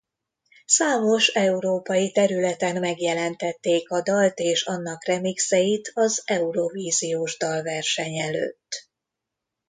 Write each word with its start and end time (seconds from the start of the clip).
Számos 0.65 1.27
európai 1.27 2.11
területen 2.11 2.79
megjelentették 2.79 3.89
a 3.89 4.01
dalt 4.01 4.39
és 4.39 4.63
annak 4.63 5.05
remixeit 5.05 5.91
az 5.93 6.21
Eurovíziós 6.25 7.37
Dalverseny 7.37 8.17
előtt. 8.19 8.89